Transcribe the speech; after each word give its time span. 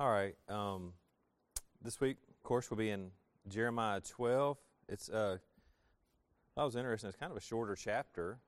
All 0.00 0.10
right. 0.10 0.34
Um, 0.48 0.94
this 1.82 2.00
week, 2.00 2.16
of 2.30 2.42
course, 2.42 2.70
we'll 2.70 2.78
be 2.78 2.88
in 2.88 3.10
Jeremiah 3.50 4.00
12. 4.00 4.56
It's 4.88 5.10
uh, 5.10 5.36
that 6.56 6.62
was 6.62 6.74
interesting. 6.74 7.08
It's 7.08 7.18
kind 7.18 7.30
of 7.30 7.36
a 7.36 7.42
shorter 7.42 7.76
chapter. 7.76 8.38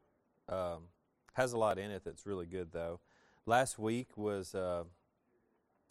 Um, 0.49 0.85
has 1.35 1.53
a 1.53 1.59
lot 1.59 1.79
in 1.79 1.91
it 1.91 2.05
that's 2.07 2.25
really 2.25 2.47
good, 2.47 2.73
though. 2.73 3.01
Last 3.45 3.79
week 3.79 4.17
was 4.17 4.55
uh, 4.55 4.85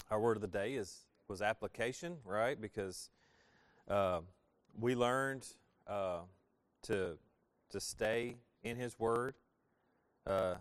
our 0.09 0.19
word 0.19 0.35
of 0.35 0.41
the 0.41 0.47
day 0.47 0.73
is 0.73 1.01
was 1.27 1.43
application, 1.43 2.17
right? 2.25 2.59
Because 2.59 3.11
uh, 3.87 4.21
we 4.79 4.95
learned 4.95 5.45
uh, 5.85 6.21
to 6.87 7.19
to 7.69 7.79
stay 7.79 8.37
in 8.63 8.77
His 8.77 8.97
Word, 8.97 9.35
uh, 10.25 10.55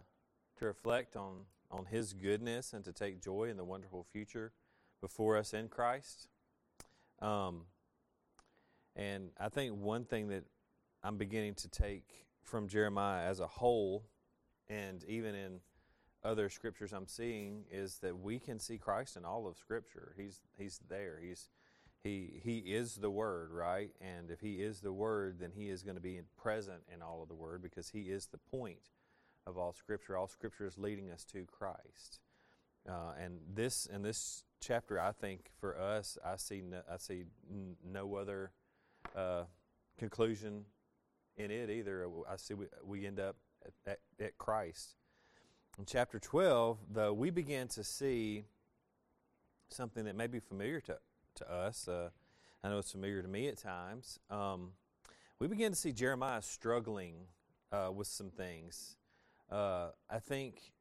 to 0.59 0.65
reflect 0.67 1.17
on 1.17 1.47
on 1.71 1.87
His 1.87 2.13
goodness, 2.13 2.75
and 2.75 2.85
to 2.85 2.93
take 2.93 3.23
joy 3.23 3.45
in 3.45 3.57
the 3.57 3.65
wonderful 3.65 4.05
future 4.13 4.53
before 5.01 5.37
us 5.37 5.55
in 5.55 5.69
Christ. 5.69 6.29
Um, 7.21 7.63
and 8.97 9.31
I 9.39 9.49
think 9.49 9.77
one 9.77 10.05
thing 10.05 10.29
that 10.29 10.45
I'm 11.03 11.17
beginning 11.17 11.55
to 11.57 11.69
take 11.69 12.27
from 12.43 12.69
Jeremiah 12.69 13.27
as 13.27 13.41
a 13.41 13.47
whole, 13.47 14.05
and 14.69 15.05
even 15.05 15.35
in 15.35 15.61
other 16.23 16.49
scriptures 16.49 16.93
I'm 16.93 17.07
seeing, 17.07 17.65
is 17.71 17.99
that 17.99 18.19
we 18.19 18.39
can 18.39 18.59
see 18.59 18.79
Christ 18.79 19.17
in 19.17 19.25
all 19.25 19.47
of 19.47 19.57
Scripture. 19.57 20.15
He's 20.17 20.41
He's 20.59 20.81
there. 20.89 21.19
He's 21.23 21.49
he 22.03 22.41
he 22.43 22.59
is 22.59 22.97
the 22.97 23.11
Word, 23.11 23.53
right? 23.53 23.91
And 24.01 24.31
if 24.31 24.41
He 24.41 24.55
is 24.55 24.81
the 24.81 24.93
Word, 24.93 25.39
then 25.41 25.53
He 25.55 25.71
is 25.71 25.83
going 25.83 25.97
to 25.97 26.03
be 26.03 26.21
present 26.37 26.83
in 26.93 27.03
all 27.03 27.23
of 27.23 27.29
the 27.29 27.35
Word 27.35 27.63
because 27.63 27.91
He 27.91 28.03
is 28.03 28.27
the 28.27 28.39
point 28.39 28.91
of 29.47 29.57
all 29.57 29.73
Scripture. 29.73 30.17
All 30.17 30.29
Scripture 30.29 30.67
is 30.67 30.77
leading 30.77 31.11
us 31.11 31.25
to 31.33 31.45
Christ. 31.47 32.21
Uh, 32.89 33.13
and 33.23 33.39
this 33.55 33.87
and 33.91 34.05
this 34.05 34.45
chapter, 34.61 35.01
I 35.01 35.13
think 35.13 35.47
for 35.61 35.79
us, 35.79 36.19
I 36.25 36.37
see 36.37 36.63
no, 36.63 36.81
I 36.91 36.97
see 36.99 37.25
no 37.85 38.15
other 38.17 38.53
uh, 39.17 39.45
conclusion 39.99 40.65
in 41.37 41.51
it 41.51 41.71
either. 41.71 42.07
I 42.31 42.37
see 42.37 42.55
we, 42.55 42.67
we 42.85 43.07
end 43.07 43.19
up 43.19 43.37
at, 43.65 43.73
at, 43.93 44.25
at 44.25 44.39
Christ. 44.39 44.97
In 45.79 45.85
chapter 45.87 46.19
12, 46.19 46.79
though, 46.93 47.13
we 47.13 47.31
begin 47.31 47.69
to 47.69 47.85
see 47.85 48.45
something 49.69 50.05
that 50.05 50.17
may 50.17 50.27
be 50.27 50.41
familiar 50.41 50.81
to, 50.81 50.99
to 51.37 51.51
us. 51.51 51.89
Uh, 51.89 52.11
I 52.63 52.69
know 52.69 52.79
it's 52.79 52.93
familiar 52.93 53.23
to 53.23 53.29
me 53.29 53.49
at 53.49 53.57
times. 53.57 54.19
Um, 54.31 54.73
we 55.39 55.47
begin 55.47 55.73
to 55.73 55.79
see 55.79 55.93
Jeremiah 55.93 56.43
struggling 56.43 57.15
uh, 57.73 57.91
with 57.95 58.09
some 58.09 58.31
things. 58.31 58.97
Uh, 59.51 59.91
I 60.11 60.19
think 60.19 60.73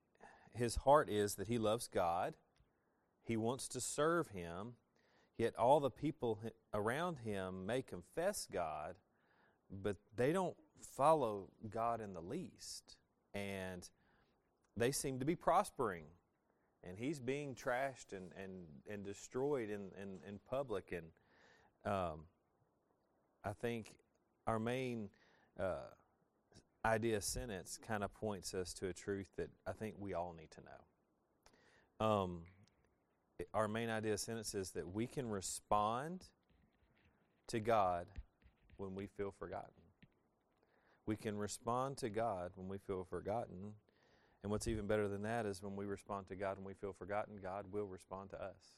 his 0.53 0.75
heart 0.75 1.09
is 1.09 1.35
that 1.35 1.47
he 1.47 1.57
loves 1.57 1.87
God, 1.87 2.33
he 3.29 3.37
wants 3.37 3.67
to 3.69 3.79
serve 3.79 4.29
Him, 4.29 4.73
yet 5.37 5.55
all 5.55 5.79
the 5.79 5.91
people 5.91 6.39
around 6.73 7.19
him 7.19 7.67
may 7.67 7.83
confess 7.83 8.47
God, 8.51 8.95
but 9.71 9.97
they 10.17 10.33
don't 10.33 10.55
follow 10.81 11.49
God 11.69 12.01
in 12.01 12.15
the 12.15 12.21
least. 12.21 12.97
And 13.35 13.87
they 14.75 14.91
seem 14.91 15.19
to 15.19 15.25
be 15.25 15.35
prospering. 15.35 16.05
And 16.83 16.97
he's 16.97 17.19
being 17.19 17.53
trashed 17.53 18.13
and, 18.13 18.31
and, 18.41 18.65
and 18.89 19.05
destroyed 19.05 19.69
in, 19.69 19.91
in, 20.01 20.19
in 20.27 20.39
public. 20.49 20.91
And 20.91 21.05
um, 21.85 22.21
I 23.45 23.53
think 23.53 23.93
our 24.47 24.57
main 24.57 25.09
uh, 25.59 25.91
idea 26.83 27.21
sentence 27.21 27.77
kind 27.85 28.03
of 28.03 28.11
points 28.15 28.55
us 28.55 28.73
to 28.73 28.87
a 28.87 28.93
truth 28.93 29.27
that 29.37 29.51
I 29.67 29.73
think 29.73 29.97
we 29.99 30.15
all 30.15 30.33
need 30.35 30.49
to 30.51 30.61
know. 30.61 32.07
Um, 32.07 32.41
our 33.53 33.67
main 33.67 33.89
idea 33.89 34.17
sentence 34.17 34.53
is 34.55 34.71
that 34.71 34.93
we 34.93 35.07
can 35.07 35.29
respond 35.29 36.25
to 37.47 37.59
God 37.59 38.07
when 38.77 38.95
we 38.95 39.07
feel 39.07 39.31
forgotten. 39.31 39.71
We 41.05 41.15
can 41.15 41.37
respond 41.37 41.97
to 41.97 42.09
God 42.09 42.51
when 42.55 42.67
we 42.67 42.77
feel 42.77 43.03
forgotten. 43.09 43.73
And 44.43 44.51
what's 44.51 44.67
even 44.67 44.87
better 44.87 45.07
than 45.07 45.23
that 45.23 45.45
is 45.45 45.61
when 45.61 45.75
we 45.75 45.85
respond 45.85 46.27
to 46.27 46.35
God 46.35 46.57
when 46.57 46.65
we 46.65 46.73
feel 46.73 46.93
forgotten, 46.93 47.39
God 47.41 47.65
will 47.71 47.87
respond 47.87 48.29
to 48.31 48.41
us. 48.41 48.75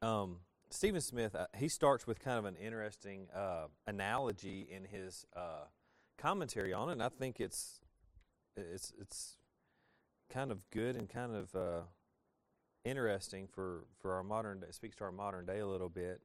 Um, 0.00 0.38
Stephen 0.70 1.00
Smith, 1.00 1.34
uh, 1.34 1.46
he 1.56 1.68
starts 1.68 2.06
with 2.06 2.20
kind 2.20 2.38
of 2.38 2.44
an 2.44 2.56
interesting 2.56 3.28
uh, 3.34 3.66
analogy 3.86 4.68
in 4.70 4.84
his 4.84 5.26
uh, 5.36 5.64
commentary 6.18 6.72
on 6.72 6.88
it, 6.88 6.92
and 6.92 7.02
I 7.02 7.08
think 7.08 7.40
it's 7.40 7.80
it's 8.56 8.92
it's 9.00 9.36
kind 10.30 10.50
of 10.50 10.58
good 10.70 10.96
and 10.96 11.08
kind 11.08 11.34
of 11.34 11.54
uh, 11.54 11.80
interesting 12.88 13.46
for, 13.46 13.84
for 14.00 14.14
our 14.14 14.22
modern 14.22 14.60
day, 14.60 14.66
speaks 14.70 14.96
to 14.96 15.04
our 15.04 15.12
modern 15.12 15.46
day 15.46 15.58
a 15.60 15.66
little 15.66 15.88
bit. 15.88 16.20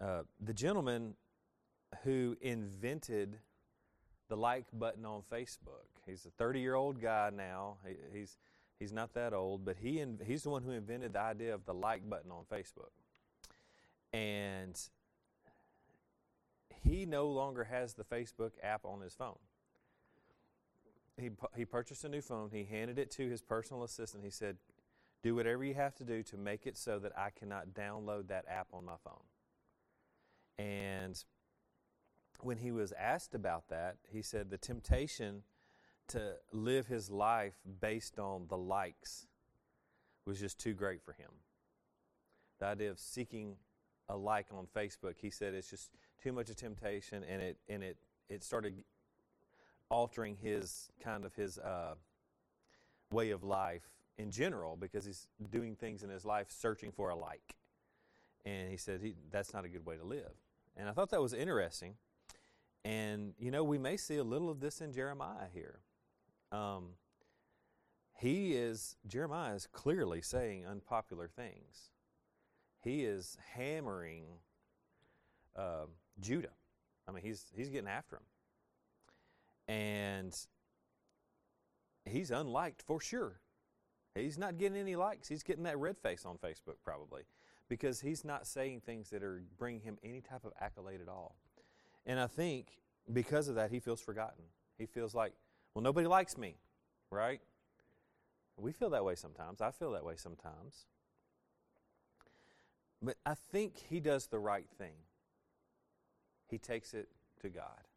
Uh, 0.00 0.22
the 0.40 0.52
gentleman 0.54 1.14
who 2.02 2.36
invented 2.40 3.38
the 4.28 4.36
like 4.36 4.66
button 4.72 5.04
on 5.04 5.22
Facebook. 5.32 5.86
He's 6.06 6.26
a 6.26 6.30
30 6.30 6.60
year 6.60 6.74
old 6.74 7.00
guy 7.00 7.30
now. 7.34 7.76
He, 7.86 8.18
he's, 8.18 8.36
he's 8.78 8.92
not 8.92 9.14
that 9.14 9.32
old, 9.32 9.64
but 9.64 9.76
he, 9.80 10.04
he's 10.24 10.42
the 10.42 10.50
one 10.50 10.62
who 10.62 10.70
invented 10.70 11.12
the 11.12 11.20
idea 11.20 11.54
of 11.54 11.64
the 11.64 11.74
like 11.74 12.08
button 12.08 12.30
on 12.30 12.44
Facebook. 12.50 12.90
And 14.12 14.78
he 16.82 17.06
no 17.06 17.28
longer 17.28 17.64
has 17.64 17.94
the 17.94 18.04
Facebook 18.04 18.52
app 18.62 18.84
on 18.84 19.00
his 19.00 19.14
phone. 19.14 19.38
He, 21.18 21.30
he 21.56 21.64
purchased 21.64 22.04
a 22.04 22.08
new 22.08 22.20
phone. 22.20 22.50
He 22.52 22.64
handed 22.64 22.98
it 22.98 23.10
to 23.12 23.28
his 23.28 23.40
personal 23.40 23.84
assistant. 23.84 24.24
He 24.24 24.30
said, 24.30 24.56
do 25.24 25.34
whatever 25.34 25.64
you 25.64 25.72
have 25.72 25.94
to 25.94 26.04
do 26.04 26.22
to 26.22 26.36
make 26.36 26.66
it 26.66 26.76
so 26.76 26.98
that 26.98 27.12
I 27.16 27.30
cannot 27.30 27.68
download 27.72 28.28
that 28.28 28.44
app 28.46 28.68
on 28.74 28.84
my 28.84 28.96
phone. 29.02 29.24
And 30.58 31.24
when 32.40 32.58
he 32.58 32.70
was 32.70 32.92
asked 32.92 33.34
about 33.34 33.70
that, 33.70 33.96
he 34.06 34.20
said 34.20 34.50
the 34.50 34.58
temptation 34.58 35.42
to 36.08 36.34
live 36.52 36.88
his 36.88 37.10
life 37.10 37.54
based 37.80 38.18
on 38.18 38.48
the 38.48 38.58
likes 38.58 39.26
was 40.26 40.38
just 40.38 40.60
too 40.60 40.74
great 40.74 41.02
for 41.02 41.12
him. 41.12 41.30
The 42.60 42.66
idea 42.66 42.90
of 42.90 42.98
seeking 42.98 43.56
a 44.10 44.16
like 44.16 44.48
on 44.52 44.66
Facebook, 44.76 45.14
he 45.16 45.30
said 45.30 45.54
it's 45.54 45.70
just 45.70 45.88
too 46.22 46.32
much 46.32 46.50
of 46.50 46.56
a 46.56 46.58
temptation, 46.58 47.24
and 47.24 47.40
it 47.40 47.56
and 47.66 47.82
it 47.82 47.96
it 48.28 48.44
started 48.44 48.84
altering 49.88 50.36
his 50.36 50.90
kind 51.02 51.24
of 51.24 51.34
his 51.34 51.58
uh, 51.58 51.94
way 53.10 53.30
of 53.30 53.42
life 53.42 53.88
in 54.18 54.30
general 54.30 54.76
because 54.76 55.04
he's 55.04 55.28
doing 55.50 55.74
things 55.74 56.02
in 56.02 56.10
his 56.10 56.24
life 56.24 56.46
searching 56.50 56.92
for 56.92 57.10
a 57.10 57.16
like. 57.16 57.56
And 58.44 58.70
he 58.70 58.76
said 58.76 59.00
he, 59.02 59.14
that's 59.30 59.52
not 59.52 59.64
a 59.64 59.68
good 59.68 59.86
way 59.86 59.96
to 59.96 60.04
live. 60.04 60.32
And 60.76 60.88
I 60.88 60.92
thought 60.92 61.10
that 61.10 61.22
was 61.22 61.32
interesting. 61.32 61.94
And, 62.84 63.32
you 63.38 63.50
know, 63.50 63.64
we 63.64 63.78
may 63.78 63.96
see 63.96 64.16
a 64.16 64.24
little 64.24 64.50
of 64.50 64.60
this 64.60 64.80
in 64.80 64.92
Jeremiah 64.92 65.46
here. 65.52 65.80
Um, 66.52 66.90
he 68.16 68.54
is, 68.54 68.96
Jeremiah 69.06 69.54
is 69.54 69.66
clearly 69.66 70.20
saying 70.20 70.66
unpopular 70.66 71.28
things. 71.28 71.90
He 72.80 73.04
is 73.04 73.38
hammering 73.54 74.24
uh, 75.56 75.86
Judah. 76.20 76.52
I 77.08 77.12
mean, 77.12 77.22
he's, 77.22 77.46
he's 77.56 77.70
getting 77.70 77.88
after 77.88 78.16
him. 78.16 78.22
And 79.66 80.36
he's 82.04 82.30
unliked 82.30 82.82
for 82.82 83.00
sure. 83.00 83.40
He's 84.14 84.38
not 84.38 84.58
getting 84.58 84.78
any 84.78 84.94
likes. 84.96 85.28
He's 85.28 85.42
getting 85.42 85.64
that 85.64 85.78
red 85.78 85.98
face 85.98 86.24
on 86.24 86.36
Facebook 86.36 86.76
probably 86.84 87.22
because 87.68 88.00
he's 88.00 88.24
not 88.24 88.46
saying 88.46 88.80
things 88.80 89.10
that 89.10 89.22
are 89.22 89.42
bringing 89.58 89.80
him 89.80 89.98
any 90.04 90.20
type 90.20 90.44
of 90.44 90.52
accolade 90.60 91.00
at 91.00 91.08
all. 91.08 91.36
And 92.06 92.20
I 92.20 92.26
think 92.26 92.68
because 93.12 93.48
of 93.48 93.56
that, 93.56 93.70
he 93.70 93.80
feels 93.80 94.00
forgotten. 94.00 94.44
He 94.78 94.86
feels 94.86 95.14
like, 95.14 95.32
well, 95.74 95.82
nobody 95.82 96.06
likes 96.06 96.38
me, 96.38 96.56
right? 97.10 97.40
We 98.56 98.72
feel 98.72 98.90
that 98.90 99.04
way 99.04 99.16
sometimes. 99.16 99.60
I 99.60 99.70
feel 99.72 99.92
that 99.92 100.04
way 100.04 100.14
sometimes. 100.16 100.86
But 103.02 103.16
I 103.26 103.34
think 103.34 103.76
he 103.90 104.00
does 104.00 104.26
the 104.26 104.38
right 104.38 104.68
thing. 104.78 104.94
He 106.48 106.58
takes 106.58 106.94
it 106.94 107.08
to 107.42 107.48
God. 107.48 107.88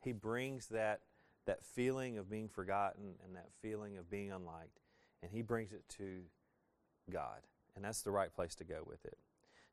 He 0.00 0.12
brings 0.12 0.68
that, 0.68 1.00
that 1.46 1.64
feeling 1.64 2.18
of 2.18 2.30
being 2.30 2.48
forgotten 2.48 3.14
and 3.24 3.34
that 3.34 3.48
feeling 3.60 3.96
of 3.96 4.08
being 4.08 4.30
unliked 4.30 4.78
and 5.22 5.30
he 5.30 5.42
brings 5.42 5.72
it 5.72 5.88
to 5.96 6.22
God. 7.10 7.40
And 7.74 7.84
that's 7.84 8.02
the 8.02 8.10
right 8.10 8.32
place 8.32 8.54
to 8.56 8.64
go 8.64 8.82
with 8.86 9.04
it. 9.04 9.16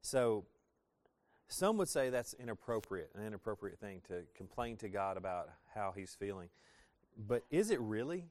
So, 0.01 0.45
some 1.47 1.77
would 1.77 1.89
say 1.89 2.09
that's 2.09 2.33
inappropriate, 2.35 3.09
an 3.15 3.25
inappropriate 3.25 3.79
thing 3.79 4.01
to 4.07 4.21
complain 4.35 4.77
to 4.77 4.89
God 4.89 5.17
about 5.17 5.49
how 5.73 5.91
he's 5.95 6.13
feeling. 6.13 6.49
But 7.17 7.43
is 7.49 7.71
it 7.71 7.81
really? 7.81 8.27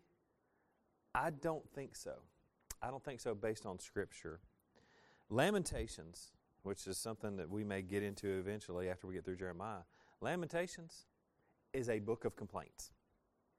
I 1.14 1.30
don't 1.30 1.68
think 1.74 1.96
so. 1.96 2.12
I 2.80 2.90
don't 2.90 3.04
think 3.04 3.20
so 3.20 3.34
based 3.34 3.66
on 3.66 3.80
Scripture. 3.80 4.38
Lamentations, 5.30 6.30
which 6.62 6.86
is 6.86 6.96
something 6.96 7.36
that 7.36 7.50
we 7.50 7.64
may 7.64 7.82
get 7.82 8.04
into 8.04 8.28
eventually 8.28 8.88
after 8.88 9.08
we 9.08 9.14
get 9.14 9.24
through 9.24 9.36
Jeremiah, 9.36 9.82
Lamentations 10.20 11.06
is 11.72 11.88
a 11.88 11.98
book 11.98 12.24
of 12.24 12.36
complaints. 12.36 12.92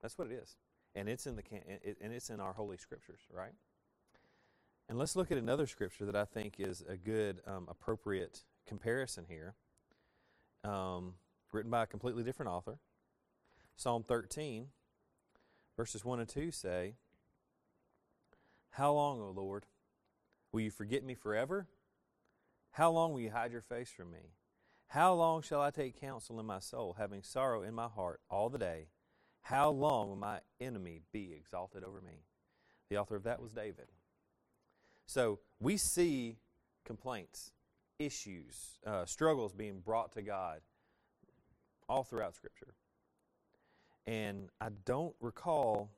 That's 0.01 0.17
what 0.17 0.31
it 0.31 0.33
is 0.41 0.55
and 0.95 1.07
it's 1.07 1.27
in 1.27 1.35
the 1.35 1.43
and 2.01 2.13
it's 2.13 2.29
in 2.29 2.39
our 2.39 2.53
holy 2.53 2.77
scriptures, 2.77 3.21
right? 3.31 3.53
And 4.89 4.97
let's 4.97 5.15
look 5.15 5.31
at 5.31 5.37
another 5.37 5.67
scripture 5.67 6.05
that 6.05 6.15
I 6.15 6.25
think 6.25 6.55
is 6.57 6.83
a 6.89 6.97
good, 6.97 7.41
um, 7.45 7.67
appropriate 7.69 8.43
comparison 8.67 9.25
here, 9.29 9.53
um, 10.63 11.13
written 11.51 11.69
by 11.69 11.83
a 11.83 11.87
completely 11.87 12.23
different 12.23 12.51
author. 12.51 12.79
Psalm 13.75 14.03
13, 14.03 14.67
verses 15.77 16.03
1 16.03 16.19
and 16.19 16.27
2 16.27 16.49
say, 16.49 16.95
How 18.71 18.91
long, 18.91 19.21
O 19.21 19.29
Lord, 19.29 19.67
will 20.51 20.61
you 20.61 20.71
forget 20.71 21.03
me 21.03 21.13
forever? 21.13 21.67
How 22.71 22.89
long 22.89 23.13
will 23.13 23.21
you 23.21 23.31
hide 23.31 23.51
your 23.51 23.61
face 23.61 23.89
from 23.89 24.11
me? 24.11 24.33
How 24.87 25.13
long 25.13 25.43
shall 25.43 25.61
I 25.61 25.69
take 25.69 26.01
counsel 26.01 26.39
in 26.39 26.47
my 26.47 26.59
soul, 26.59 26.95
having 26.97 27.21
sorrow 27.21 27.61
in 27.61 27.75
my 27.75 27.87
heart 27.87 28.21
all 28.27 28.49
the 28.49 28.57
day? 28.57 28.87
How 29.41 29.69
long 29.69 30.09
will 30.09 30.15
my 30.15 30.39
enemy 30.61 31.01
be 31.11 31.33
exalted 31.33 31.83
over 31.83 32.01
me? 32.01 32.23
The 32.89 32.97
author 32.97 33.15
of 33.15 33.23
that 33.23 33.41
was 33.41 33.51
David. 33.51 33.87
So 35.05 35.39
we 35.59 35.77
see 35.77 36.37
complaints, 36.85 37.51
issues, 37.97 38.79
uh, 38.85 39.05
struggles 39.05 39.53
being 39.53 39.79
brought 39.79 40.11
to 40.13 40.21
God 40.21 40.61
all 41.87 42.03
throughout 42.03 42.35
Scripture. 42.35 42.75
And 44.05 44.49
I 44.61 44.69
don't 44.85 45.15
recall 45.19 45.89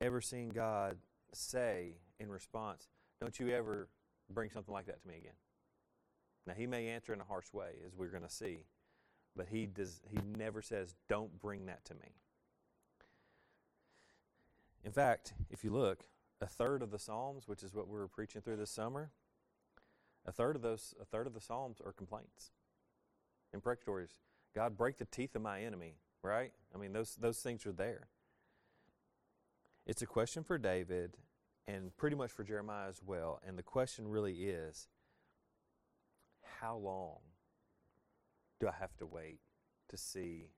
ever 0.00 0.20
seeing 0.20 0.48
God 0.48 0.96
say 1.32 1.96
in 2.18 2.30
response, 2.30 2.88
Don't 3.20 3.38
you 3.38 3.50
ever 3.50 3.88
bring 4.30 4.50
something 4.50 4.72
like 4.72 4.86
that 4.86 5.00
to 5.02 5.08
me 5.08 5.16
again. 5.16 5.36
Now, 6.46 6.54
He 6.54 6.66
may 6.66 6.88
answer 6.88 7.12
in 7.12 7.20
a 7.20 7.24
harsh 7.24 7.52
way, 7.52 7.70
as 7.86 7.94
we're 7.96 8.08
going 8.08 8.22
to 8.22 8.30
see, 8.30 8.64
but 9.36 9.46
He, 9.48 9.66
does, 9.66 10.00
he 10.08 10.18
never 10.38 10.62
says, 10.62 10.94
Don't 11.08 11.38
bring 11.40 11.66
that 11.66 11.84
to 11.86 11.94
me. 11.94 12.14
In 14.86 14.92
fact, 14.92 15.34
if 15.50 15.64
you 15.64 15.70
look, 15.70 16.04
a 16.40 16.46
third 16.46 16.80
of 16.80 16.92
the 16.92 16.98
Psalms, 16.98 17.48
which 17.48 17.64
is 17.64 17.74
what 17.74 17.88
we 17.88 17.98
were 17.98 18.06
preaching 18.06 18.40
through 18.40 18.56
this 18.56 18.70
summer, 18.70 19.10
a 20.24 20.30
third 20.30 20.54
of 20.54 20.62
those, 20.62 20.94
a 21.02 21.04
third 21.04 21.26
of 21.26 21.34
the 21.34 21.40
Psalms 21.40 21.82
are 21.84 21.92
complaints, 21.92 22.52
imprecatories. 23.54 24.20
God, 24.54 24.76
break 24.78 24.96
the 24.96 25.04
teeth 25.04 25.34
of 25.34 25.42
my 25.42 25.62
enemy. 25.62 25.96
Right? 26.22 26.52
I 26.74 26.78
mean, 26.78 26.92
those 26.92 27.16
those 27.16 27.38
things 27.38 27.66
are 27.66 27.72
there. 27.72 28.08
It's 29.86 30.02
a 30.02 30.06
question 30.06 30.42
for 30.42 30.56
David, 30.56 31.16
and 31.66 31.96
pretty 31.96 32.16
much 32.16 32.30
for 32.30 32.42
Jeremiah 32.42 32.88
as 32.88 33.00
well. 33.04 33.40
And 33.46 33.58
the 33.58 33.62
question 33.62 34.08
really 34.08 34.44
is, 34.44 34.88
how 36.60 36.76
long 36.76 37.18
do 38.60 38.68
I 38.68 38.72
have 38.80 38.96
to 38.98 39.06
wait 39.06 39.40
to 39.88 39.96
see 39.96 40.50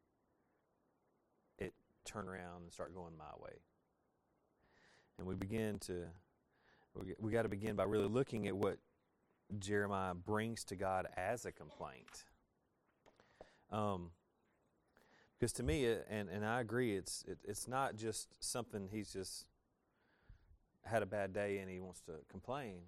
it 1.59 1.75
turn 2.05 2.29
around 2.29 2.63
and 2.63 2.73
start 2.73 2.95
going 2.95 3.17
my 3.19 3.25
way? 3.39 3.59
And 5.19 5.27
we 5.27 5.35
begin 5.35 5.79
to, 5.81 6.05
we, 6.95 7.15
we 7.19 7.33
got 7.33 7.43
to 7.43 7.49
begin 7.49 7.77
by 7.77 7.85
really 7.85 8.09
looking 8.09 8.47
at 8.47 8.57
what 8.57 8.79
Jeremiah 9.59 10.15
brings 10.15 10.65
to 10.65 10.77
God 10.77 11.07
as 11.17 11.45
a 11.45 11.53
complaint. 11.53 12.25
Um, 13.71 14.11
because 15.39 15.53
to 15.55 15.63
me, 15.63 15.87
and, 16.11 16.29
and 16.29 16.45
I 16.45 16.61
agree, 16.61 16.97
it's, 16.97 17.25
it, 17.29 17.39
it's 17.45 17.69
not 17.69 17.97
just 17.97 18.29
something 18.41 18.89
he's 18.91 19.13
just 19.13 19.47
had 20.85 21.03
a 21.03 21.07
bad 21.07 21.33
day 21.33 21.59
and 21.59 21.71
he 21.71 21.79
wants 21.79 22.01
to 22.03 22.13
complain. 22.29 22.81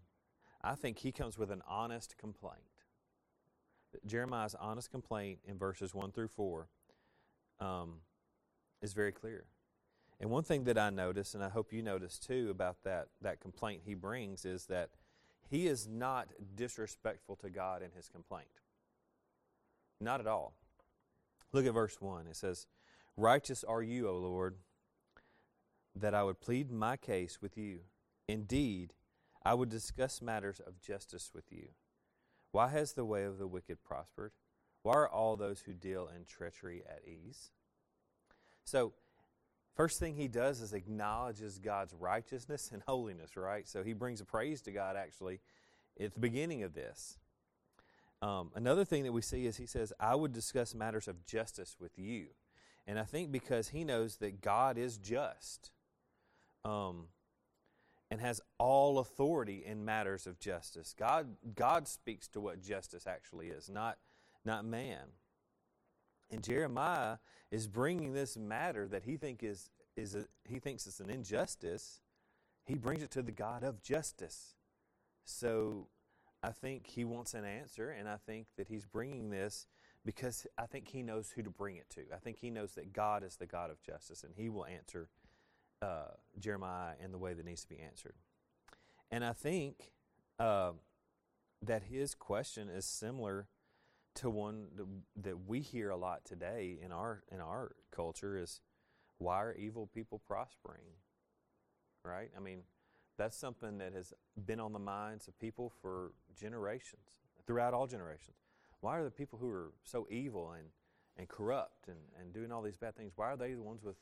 I 0.62 0.74
think 0.74 0.98
he 0.98 1.12
comes 1.12 1.38
with 1.38 1.50
an 1.50 1.62
honest 1.68 2.18
complaint. 2.18 2.60
Jeremiah's 4.06 4.54
honest 4.54 4.90
complaint 4.90 5.38
in 5.44 5.58
verses 5.58 5.94
1 5.94 6.12
through 6.12 6.28
4 6.28 6.68
um, 7.60 7.94
is 8.82 8.92
very 8.92 9.12
clear. 9.12 9.44
And 10.20 10.30
one 10.30 10.44
thing 10.44 10.64
that 10.64 10.76
I 10.76 10.90
notice, 10.90 11.34
and 11.34 11.42
I 11.42 11.48
hope 11.48 11.72
you 11.72 11.82
notice 11.82 12.18
too, 12.18 12.48
about 12.50 12.82
that, 12.84 13.08
that 13.22 13.40
complaint 13.40 13.82
he 13.86 13.94
brings 13.94 14.44
is 14.44 14.66
that 14.66 14.90
he 15.48 15.66
is 15.66 15.88
not 15.88 16.28
disrespectful 16.54 17.36
to 17.36 17.48
God 17.48 17.82
in 17.82 17.90
his 17.92 18.08
complaint. 18.08 18.48
Not 20.00 20.20
at 20.20 20.26
all. 20.26 20.54
Look 21.52 21.66
at 21.66 21.72
verse 21.72 22.00
1. 22.00 22.26
It 22.26 22.36
says, 22.36 22.66
Righteous 23.16 23.64
are 23.64 23.82
you, 23.82 24.08
O 24.08 24.16
Lord, 24.16 24.56
that 25.96 26.14
I 26.14 26.22
would 26.22 26.40
plead 26.40 26.70
my 26.70 26.96
case 26.96 27.38
with 27.40 27.56
you. 27.56 27.80
Indeed, 28.28 28.92
I 29.42 29.54
would 29.54 29.70
discuss 29.70 30.22
matters 30.22 30.60
of 30.60 30.80
justice 30.80 31.30
with 31.34 31.50
you. 31.50 31.68
Why 32.52 32.68
has 32.68 32.92
the 32.92 33.04
way 33.04 33.24
of 33.24 33.38
the 33.38 33.46
wicked 33.46 33.82
prospered? 33.82 34.32
Why 34.82 34.94
are 34.94 35.08
all 35.08 35.36
those 35.36 35.60
who 35.60 35.72
deal 35.72 36.08
in 36.14 36.24
treachery 36.24 36.82
at 36.88 37.02
ease? 37.06 37.50
So, 38.64 38.92
first 39.80 39.98
thing 39.98 40.14
he 40.14 40.28
does 40.28 40.60
is 40.60 40.74
acknowledges 40.74 41.58
God's 41.58 41.94
righteousness 41.98 42.68
and 42.70 42.82
holiness, 42.86 43.34
right? 43.34 43.66
So 43.66 43.82
he 43.82 43.94
brings 43.94 44.20
a 44.20 44.26
praise 44.26 44.60
to 44.62 44.72
God 44.72 44.94
actually 44.94 45.40
at 45.98 46.12
the 46.12 46.20
beginning 46.20 46.64
of 46.64 46.74
this. 46.74 47.16
Um, 48.20 48.50
another 48.54 48.84
thing 48.84 49.04
that 49.04 49.12
we 49.12 49.22
see 49.22 49.46
is 49.46 49.56
he 49.56 49.64
says, 49.64 49.90
I 49.98 50.16
would 50.16 50.34
discuss 50.34 50.74
matters 50.74 51.08
of 51.08 51.24
justice 51.24 51.76
with 51.80 51.98
you. 51.98 52.26
And 52.86 52.98
I 52.98 53.04
think 53.04 53.32
because 53.32 53.68
he 53.68 53.82
knows 53.82 54.16
that 54.16 54.42
God 54.42 54.76
is 54.76 54.98
just 54.98 55.70
um, 56.62 57.06
and 58.10 58.20
has 58.20 58.42
all 58.58 58.98
authority 58.98 59.62
in 59.64 59.86
matters 59.86 60.26
of 60.26 60.38
justice. 60.38 60.94
God, 60.94 61.36
God 61.54 61.88
speaks 61.88 62.28
to 62.28 62.40
what 62.42 62.60
justice 62.60 63.06
actually 63.06 63.46
is, 63.46 63.70
not, 63.70 63.96
not 64.44 64.62
man. 64.62 65.06
And 66.30 66.42
Jeremiah 66.42 67.18
is 67.50 67.66
bringing 67.66 68.12
this 68.12 68.36
matter 68.36 68.86
that 68.88 69.04
he, 69.04 69.16
think 69.16 69.42
is, 69.42 69.70
is 69.96 70.14
a, 70.14 70.26
he 70.48 70.58
thinks 70.58 70.86
is 70.86 71.00
an 71.00 71.10
injustice, 71.10 72.00
he 72.64 72.74
brings 72.74 73.02
it 73.02 73.10
to 73.12 73.22
the 73.22 73.32
God 73.32 73.64
of 73.64 73.82
justice. 73.82 74.54
So 75.24 75.88
I 76.42 76.50
think 76.50 76.86
he 76.86 77.04
wants 77.04 77.34
an 77.34 77.44
answer, 77.44 77.90
and 77.90 78.08
I 78.08 78.16
think 78.16 78.46
that 78.56 78.68
he's 78.68 78.86
bringing 78.86 79.30
this 79.30 79.66
because 80.04 80.46
I 80.56 80.66
think 80.66 80.88
he 80.88 81.02
knows 81.02 81.30
who 81.30 81.42
to 81.42 81.50
bring 81.50 81.76
it 81.76 81.90
to. 81.90 82.02
I 82.14 82.18
think 82.18 82.38
he 82.38 82.50
knows 82.50 82.72
that 82.72 82.92
God 82.92 83.22
is 83.22 83.36
the 83.36 83.46
God 83.46 83.70
of 83.70 83.82
justice, 83.82 84.24
and 84.24 84.32
he 84.34 84.48
will 84.48 84.64
answer 84.64 85.08
uh, 85.82 86.12
Jeremiah 86.38 86.94
in 87.02 87.12
the 87.12 87.18
way 87.18 87.34
that 87.34 87.44
needs 87.44 87.62
to 87.62 87.68
be 87.68 87.80
answered. 87.80 88.14
And 89.10 89.24
I 89.24 89.32
think 89.32 89.92
uh, 90.38 90.72
that 91.62 91.84
his 91.84 92.14
question 92.14 92.68
is 92.68 92.84
similar 92.84 93.48
to 94.20 94.30
one 94.30 94.66
that 95.16 95.46
we 95.46 95.60
hear 95.60 95.90
a 95.90 95.96
lot 95.96 96.24
today 96.24 96.78
in 96.82 96.92
our 96.92 97.22
in 97.32 97.40
our 97.40 97.72
culture 97.90 98.36
is 98.36 98.60
why 99.18 99.42
are 99.42 99.54
evil 99.54 99.86
people 99.86 100.20
prospering? 100.26 100.84
Right? 102.04 102.30
I 102.36 102.40
mean, 102.40 102.60
that's 103.18 103.36
something 103.36 103.78
that 103.78 103.92
has 103.94 104.12
been 104.46 104.60
on 104.60 104.72
the 104.72 104.78
minds 104.78 105.28
of 105.28 105.38
people 105.38 105.72
for 105.82 106.12
generations, 106.38 107.20
throughout 107.46 107.74
all 107.74 107.86
generations. 107.86 108.36
Why 108.80 108.98
are 108.98 109.04
the 109.04 109.10
people 109.10 109.38
who 109.38 109.50
are 109.50 109.72
so 109.84 110.06
evil 110.10 110.52
and, 110.52 110.68
and 111.18 111.28
corrupt 111.28 111.88
and, 111.88 111.98
and 112.18 112.32
doing 112.32 112.50
all 112.50 112.62
these 112.62 112.78
bad 112.78 112.96
things, 112.96 113.12
why 113.16 113.26
are 113.26 113.36
they 113.36 113.52
the 113.52 113.62
ones 113.62 113.82
with, 113.82 113.96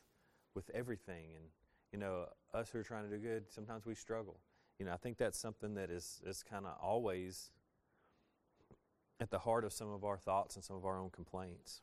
with 0.54 0.70
everything? 0.72 1.24
And, 1.34 1.46
you 1.92 1.98
know, 1.98 2.26
us 2.54 2.70
who 2.70 2.78
are 2.78 2.84
trying 2.84 3.10
to 3.10 3.16
do 3.16 3.20
good, 3.20 3.50
sometimes 3.50 3.86
we 3.86 3.96
struggle. 3.96 4.38
You 4.78 4.86
know, 4.86 4.92
I 4.92 4.96
think 4.96 5.18
that's 5.18 5.38
something 5.38 5.74
that 5.74 5.90
is, 5.90 6.20
is 6.24 6.44
kind 6.44 6.64
of 6.64 6.74
always 6.80 7.50
at 9.20 9.30
the 9.30 9.40
heart 9.40 9.64
of 9.64 9.72
some 9.72 9.90
of 9.90 10.04
our 10.04 10.16
thoughts 10.16 10.54
and 10.54 10.64
some 10.64 10.76
of 10.76 10.84
our 10.84 10.98
own 10.98 11.10
complaints. 11.10 11.82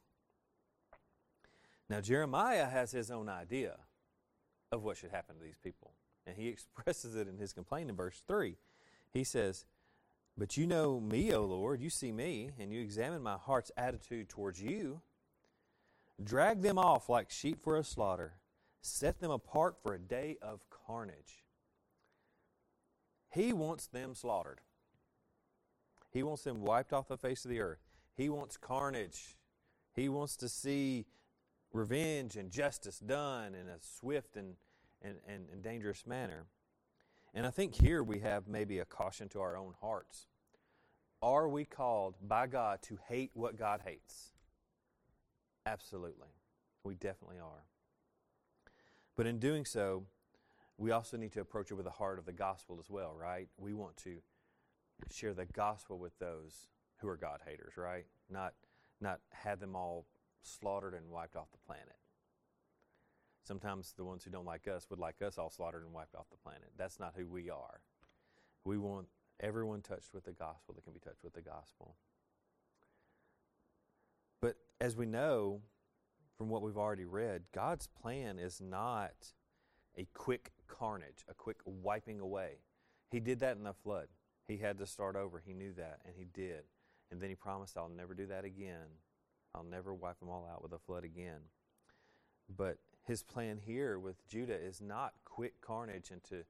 Now, 1.89 2.01
Jeremiah 2.01 2.67
has 2.67 2.91
his 2.91 3.11
own 3.11 3.29
idea 3.29 3.75
of 4.71 4.83
what 4.83 4.97
should 4.97 5.11
happen 5.11 5.35
to 5.35 5.43
these 5.43 5.59
people. 5.63 5.91
And 6.25 6.35
he 6.37 6.47
expresses 6.49 7.15
it 7.15 7.27
in 7.27 7.37
his 7.37 7.53
complaint 7.53 7.89
in 7.89 7.95
verse 7.95 8.23
3. 8.27 8.55
He 9.11 9.23
says, 9.23 9.65
But 10.37 10.57
you 10.57 10.65
know 10.67 10.99
me, 10.99 11.33
O 11.33 11.43
Lord, 11.43 11.81
you 11.81 11.89
see 11.89 12.11
me, 12.11 12.51
and 12.59 12.71
you 12.71 12.81
examine 12.81 13.21
my 13.21 13.37
heart's 13.37 13.71
attitude 13.77 14.29
towards 14.29 14.61
you. 14.61 15.01
Drag 16.23 16.61
them 16.61 16.77
off 16.77 17.09
like 17.09 17.29
sheep 17.29 17.61
for 17.61 17.75
a 17.75 17.83
slaughter, 17.83 18.35
set 18.81 19.19
them 19.19 19.31
apart 19.31 19.75
for 19.81 19.93
a 19.93 19.99
day 19.99 20.37
of 20.41 20.61
carnage. 20.69 21.43
He 23.29 23.51
wants 23.51 23.85
them 23.85 24.15
slaughtered. 24.15 24.61
He 26.15 26.23
wants 26.23 26.43
them 26.43 26.61
wiped 26.61 26.93
off 26.93 27.07
the 27.07 27.17
face 27.17 27.45
of 27.45 27.51
the 27.51 27.59
earth. 27.59 27.85
He 28.15 28.29
wants 28.29 28.57
carnage. 28.57 29.37
He 29.93 30.09
wants 30.09 30.35
to 30.37 30.49
see 30.49 31.05
revenge 31.71 32.35
and 32.35 32.49
justice 32.49 32.97
done 32.99 33.53
in 33.53 33.67
a 33.67 33.77
swift 33.79 34.35
and 34.35 34.55
and, 35.05 35.17
and, 35.27 35.45
and 35.51 35.61
dangerous 35.61 36.05
manner. 36.05 36.45
And 37.33 37.45
I 37.45 37.51
think 37.51 37.75
here 37.75 38.03
we 38.03 38.19
have 38.19 38.47
maybe 38.47 38.79
a 38.79 38.85
caution 38.85 39.29
to 39.29 39.41
our 39.41 39.57
own 39.57 39.73
hearts. 39.81 40.27
Are 41.21 41.47
we 41.47 41.65
called 41.65 42.15
by 42.21 42.47
God 42.47 42.81
to 42.83 42.97
hate 43.07 43.31
what 43.33 43.57
God 43.57 43.81
hates? 43.85 44.31
Absolutely. 45.65 46.29
We 46.83 46.95
definitely 46.95 47.39
are. 47.39 47.65
But 49.15 49.27
in 49.27 49.39
doing 49.39 49.65
so, 49.65 50.03
we 50.77 50.91
also 50.91 51.17
need 51.17 51.31
to 51.33 51.41
approach 51.41 51.71
it 51.71 51.75
with 51.75 51.85
the 51.85 51.91
heart 51.91 52.19
of 52.19 52.25
the 52.25 52.33
gospel 52.33 52.77
as 52.79 52.89
well, 52.89 53.15
right? 53.17 53.47
We 53.57 53.73
want 53.73 53.97
to 53.97 54.17
share 55.11 55.33
the 55.33 55.45
gospel 55.45 55.97
with 55.97 56.17
those 56.19 56.67
who 56.97 57.07
are 57.07 57.17
God 57.17 57.39
haters, 57.45 57.77
right? 57.77 58.05
Not, 58.29 58.53
not 59.01 59.19
have 59.31 59.59
them 59.59 59.75
all 59.75 60.05
slaughtered 60.41 60.93
and 60.93 61.09
wiped 61.09 61.35
off 61.35 61.51
the 61.51 61.57
planet. 61.65 61.95
Sometimes 63.43 63.93
the 63.95 64.03
ones 64.03 64.23
who 64.23 64.31
don't 64.31 64.45
like 64.45 64.67
us 64.67 64.87
would 64.89 64.99
like 64.99 65.21
us 65.21 65.37
all 65.37 65.49
slaughtered 65.49 65.83
and 65.83 65.93
wiped 65.93 66.15
off 66.15 66.29
the 66.31 66.37
planet. 66.37 66.71
That's 66.77 66.99
not 66.99 67.13
who 67.15 67.27
we 67.27 67.49
are. 67.49 67.81
We 68.63 68.77
want 68.77 69.07
everyone 69.39 69.81
touched 69.81 70.13
with 70.13 70.23
the 70.23 70.31
gospel 70.31 70.73
that 70.73 70.83
can 70.83 70.93
be 70.93 70.99
touched 70.99 71.23
with 71.23 71.33
the 71.33 71.41
gospel. 71.41 71.95
But 74.41 74.55
as 74.81 74.95
we 74.95 75.05
know 75.05 75.61
from 76.37 76.49
what 76.49 76.61
we've 76.61 76.77
already 76.77 77.05
read, 77.05 77.43
God's 77.53 77.87
plan 77.87 78.39
is 78.39 78.59
not 78.61 79.33
a 79.97 80.07
quick 80.13 80.51
carnage, 80.67 81.23
a 81.29 81.33
quick 81.33 81.57
wiping 81.65 82.19
away. 82.19 82.59
He 83.11 83.19
did 83.19 83.39
that 83.39 83.57
in 83.57 83.63
the 83.63 83.73
flood. 83.73 84.07
He 84.47 84.57
had 84.57 84.77
to 84.79 84.85
start 84.85 85.15
over. 85.15 85.41
He 85.45 85.53
knew 85.53 85.73
that, 85.73 85.99
and 86.05 86.13
he 86.15 86.25
did. 86.25 86.63
And 87.11 87.21
then 87.21 87.29
he 87.29 87.35
promised, 87.35 87.77
I'll 87.77 87.89
never 87.89 88.13
do 88.13 88.27
that 88.27 88.45
again. 88.45 88.87
I'll 89.53 89.63
never 89.63 89.93
wipe 89.93 90.19
them 90.19 90.29
all 90.29 90.47
out 90.51 90.61
with 90.61 90.73
a 90.73 90.79
flood 90.79 91.03
again. 91.03 91.41
But 92.55 92.77
his 93.07 93.23
plan 93.23 93.59
here 93.63 93.97
with 93.97 94.27
Judah 94.27 94.59
is 94.59 94.81
not 94.81 95.13
quick 95.23 95.61
carnage 95.61 96.11
and 96.11 96.23
to, 96.25 96.43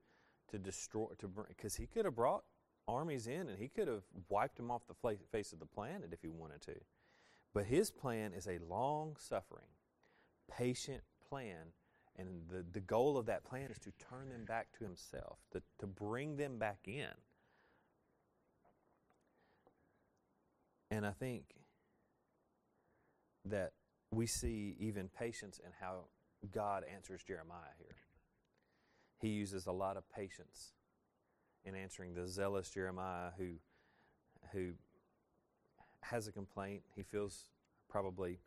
to 0.51 0.57
destroy, 0.57 1.07
to 1.19 1.27
bring, 1.27 1.47
because 1.49 1.75
he 1.75 1.85
could 1.85 2.05
have 2.05 2.15
brought 2.15 2.43
armies 2.87 3.27
in 3.27 3.49
and 3.49 3.57
he 3.57 3.67
could 3.67 3.87
have 3.87 4.03
wiped 4.29 4.57
them 4.57 4.71
off 4.71 4.81
the 4.87 5.17
face 5.31 5.53
of 5.53 5.59
the 5.59 5.65
planet 5.65 6.09
if 6.11 6.21
he 6.21 6.29
wanted 6.29 6.61
to. 6.61 6.75
But 7.53 7.65
his 7.65 7.91
plan 7.91 8.33
is 8.33 8.47
a 8.47 8.59
long 8.69 9.15
suffering, 9.19 9.69
patient 10.51 11.01
plan. 11.29 11.71
And 12.17 12.43
the, 12.49 12.65
the 12.71 12.79
goal 12.79 13.17
of 13.17 13.25
that 13.25 13.43
plan 13.43 13.69
is 13.71 13.77
to 13.79 13.91
turn 14.09 14.29
them 14.29 14.45
back 14.45 14.67
to 14.77 14.83
himself, 14.83 15.39
to, 15.51 15.61
to 15.79 15.87
bring 15.87 16.37
them 16.37 16.57
back 16.57 16.79
in. 16.85 17.09
And 20.91 21.05
I 21.05 21.11
think 21.11 21.43
that 23.45 23.73
we 24.11 24.25
see 24.25 24.75
even 24.79 25.09
patience 25.09 25.59
in 25.63 25.71
how 25.79 26.05
God 26.53 26.83
answers 26.93 27.23
Jeremiah 27.23 27.73
here. 27.77 27.95
He 29.19 29.29
uses 29.29 29.65
a 29.65 29.71
lot 29.71 29.97
of 29.97 30.03
patience 30.09 30.73
in 31.63 31.75
answering 31.75 32.13
the 32.13 32.27
zealous 32.27 32.69
Jeremiah 32.69 33.31
who, 33.37 33.53
who 34.51 34.73
has 36.01 36.27
a 36.27 36.31
complaint. 36.31 36.83
He 36.95 37.03
feels 37.03 37.49
probably 37.89 38.39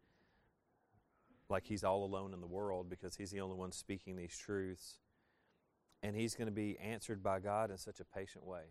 like 1.49 1.65
he's 1.67 1.85
all 1.85 2.05
alone 2.05 2.35
in 2.35 2.41
the 2.41 2.47
world 2.47 2.89
because 2.89 3.17
he's 3.17 3.31
the 3.31 3.41
only 3.41 3.57
one 3.57 3.73
speaking 3.73 4.17
these 4.17 4.37
truths. 4.37 4.99
And 6.03 6.15
he's 6.15 6.35
going 6.35 6.47
to 6.47 6.53
be 6.53 6.79
answered 6.79 7.23
by 7.23 7.41
God 7.41 7.71
in 7.71 7.79
such 7.79 7.99
a 7.99 8.05
patient 8.05 8.45
way. 8.47 8.63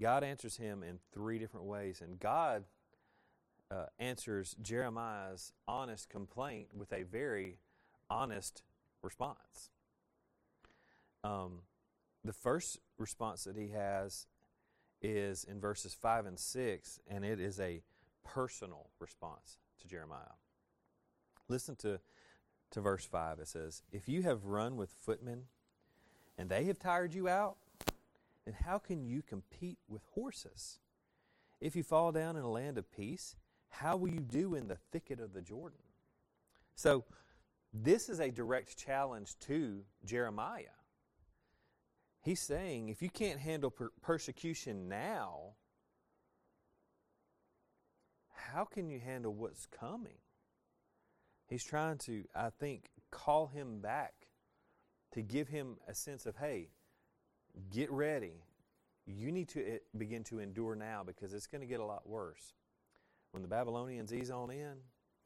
God 0.00 0.24
answers 0.24 0.56
him 0.56 0.82
in 0.82 0.98
three 1.12 1.38
different 1.38 1.66
ways, 1.66 2.00
and 2.00 2.18
God 2.18 2.64
uh, 3.70 3.86
answers 3.98 4.56
Jeremiah's 4.60 5.52
honest 5.66 6.08
complaint 6.08 6.68
with 6.74 6.92
a 6.92 7.04
very 7.04 7.58
honest 8.10 8.62
response. 9.02 9.70
Um, 11.22 11.60
the 12.24 12.32
first 12.32 12.78
response 12.98 13.44
that 13.44 13.56
he 13.56 13.68
has 13.68 14.26
is 15.00 15.44
in 15.44 15.60
verses 15.60 15.94
5 15.94 16.26
and 16.26 16.38
6, 16.38 17.00
and 17.08 17.24
it 17.24 17.38
is 17.38 17.60
a 17.60 17.82
personal 18.24 18.90
response 18.98 19.58
to 19.80 19.86
Jeremiah. 19.86 20.36
Listen 21.48 21.76
to, 21.76 22.00
to 22.70 22.80
verse 22.80 23.04
5. 23.04 23.38
It 23.38 23.48
says, 23.48 23.82
If 23.92 24.08
you 24.08 24.22
have 24.22 24.44
run 24.44 24.76
with 24.76 24.90
footmen 24.90 25.44
and 26.38 26.48
they 26.48 26.64
have 26.64 26.78
tired 26.78 27.14
you 27.14 27.28
out, 27.28 27.56
then 28.44 28.54
how 28.64 28.78
can 28.78 29.04
you 29.04 29.22
compete 29.22 29.78
with 29.88 30.02
horses? 30.12 30.78
If 31.60 31.74
you 31.76 31.82
fall 31.82 32.12
down 32.12 32.36
in 32.36 32.42
a 32.42 32.50
land 32.50 32.78
of 32.78 32.90
peace, 32.92 33.36
how 33.68 33.96
will 33.96 34.10
you 34.10 34.20
do 34.20 34.54
in 34.54 34.68
the 34.68 34.78
thicket 34.92 35.20
of 35.20 35.32
the 35.32 35.40
Jordan? 35.40 35.78
So, 36.74 37.04
this 37.72 38.08
is 38.08 38.20
a 38.20 38.30
direct 38.30 38.76
challenge 38.78 39.36
to 39.40 39.82
Jeremiah. 40.04 40.76
He's 42.20 42.40
saying 42.40 42.88
if 42.88 43.02
you 43.02 43.10
can't 43.10 43.40
handle 43.40 43.70
per- 43.70 43.90
persecution 44.00 44.88
now, 44.88 45.54
how 48.30 48.64
can 48.64 48.88
you 48.88 49.00
handle 49.00 49.34
what's 49.34 49.66
coming? 49.66 50.18
He's 51.46 51.64
trying 51.64 51.98
to, 51.98 52.24
I 52.34 52.50
think, 52.50 52.90
call 53.10 53.48
him 53.48 53.80
back 53.80 54.14
to 55.12 55.22
give 55.22 55.48
him 55.48 55.76
a 55.88 55.94
sense 55.94 56.26
of, 56.26 56.36
hey, 56.36 56.68
get 57.72 57.90
ready. 57.90 58.42
You 59.06 59.30
need 59.30 59.48
to 59.50 59.74
eh, 59.74 59.78
begin 59.96 60.24
to 60.24 60.38
endure 60.38 60.74
now 60.74 61.02
because 61.04 61.34
it's 61.34 61.46
going 61.46 61.60
to 61.60 61.66
get 61.66 61.80
a 61.80 61.84
lot 61.84 62.08
worse. 62.08 62.54
When 63.32 63.42
the 63.42 63.48
Babylonians 63.48 64.12
ease 64.12 64.30
on 64.30 64.50
in, 64.50 64.74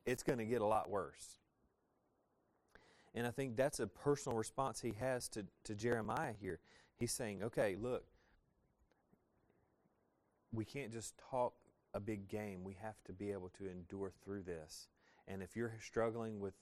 it's 0.07 0.23
going 0.23 0.39
to 0.39 0.45
get 0.45 0.63
a 0.63 0.67
lot 0.67 0.89
worse. 0.89 1.39
And 3.15 3.27
I 3.27 3.31
think 3.31 3.57
that's 3.57 3.81
a 3.81 3.87
personal 3.87 4.37
response 4.37 4.81
he 4.81 4.95
has 4.99 5.29
to, 5.31 5.45
to 5.65 5.75
Jeremiah 5.75 6.33
here. 6.41 6.61
He's 6.97 7.13
saying, 7.13 7.43
okay, 7.43 7.77
look, 7.81 8.05
we 10.53 10.65
can't 10.65 10.93
just 10.93 11.15
talk 11.31 11.55
a 11.95 12.01
big 12.01 12.29
game. 12.29 12.65
We 12.65 12.77
have 12.83 13.03
to 13.05 13.13
be 13.13 13.33
able 13.33 13.51
to 13.59 13.71
endure 13.71 14.13
through 14.25 14.43
this. 14.43 14.89
And 15.27 15.43
if 15.43 15.57
you're 15.57 15.75
struggling 15.81 16.41
with 16.41 16.55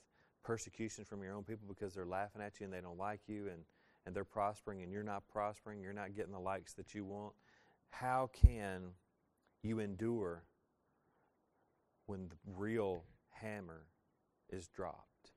persecution 0.42 1.04
from 1.04 1.22
your 1.22 1.34
own 1.34 1.44
people 1.44 1.66
because 1.68 1.94
they're 1.94 2.06
laughing 2.06 2.42
at 2.42 2.60
you 2.60 2.64
and 2.64 2.72
they 2.72 2.80
don't 2.80 2.98
like 2.98 3.20
you 3.26 3.48
and, 3.48 3.62
and 4.06 4.14
they're 4.14 4.24
prospering 4.24 4.82
and 4.82 4.92
you're 4.92 5.02
not 5.02 5.28
prospering, 5.28 5.80
you're 5.80 5.92
not 5.92 6.14
getting 6.14 6.32
the 6.32 6.38
likes 6.38 6.72
that 6.74 6.94
you 6.94 7.04
want, 7.04 7.34
how 7.90 8.30
can 8.32 8.92
you 9.62 9.80
endure 9.80 10.44
when 12.06 12.28
the 12.28 12.36
real 12.56 13.02
hammer 13.30 13.82
is 14.48 14.68
dropped? 14.68 15.32